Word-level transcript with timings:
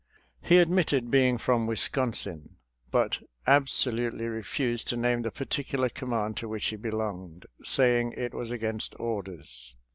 He 0.41 0.57
admitted 0.57 1.11
being 1.11 1.37
from 1.37 1.67
Wis 1.67 1.87
consin, 1.87 2.55
but 2.89 3.19
absolutely 3.45 4.25
refused 4.25 4.87
to 4.87 4.97
name 4.97 5.21
the 5.21 5.29
par 5.29 5.45
ticular 5.45 5.93
command 5.93 6.37
to 6.37 6.49
which 6.49 6.65
he 6.65 6.75
belonged, 6.75 7.45
saying 7.63 8.13
it 8.13 8.33
was 8.33 8.49
against 8.49 8.95
orders. 8.99 9.75